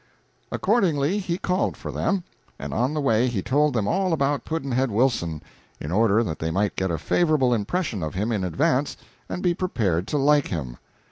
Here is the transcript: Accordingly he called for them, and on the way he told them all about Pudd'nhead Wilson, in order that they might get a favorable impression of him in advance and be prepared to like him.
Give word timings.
Accordingly 0.51 1.19
he 1.19 1.37
called 1.37 1.77
for 1.77 1.91
them, 1.91 2.23
and 2.57 2.73
on 2.73 2.95
the 2.95 2.99
way 2.99 3.27
he 3.27 3.43
told 3.43 3.75
them 3.75 3.87
all 3.87 4.13
about 4.13 4.45
Pudd'nhead 4.45 4.89
Wilson, 4.89 5.43
in 5.79 5.91
order 5.91 6.23
that 6.23 6.39
they 6.39 6.49
might 6.49 6.75
get 6.75 6.89
a 6.89 6.97
favorable 6.97 7.53
impression 7.53 8.01
of 8.01 8.15
him 8.15 8.31
in 8.31 8.43
advance 8.43 8.97
and 9.29 9.43
be 9.43 9.53
prepared 9.53 10.07
to 10.07 10.17
like 10.17 10.47
him. 10.47 10.77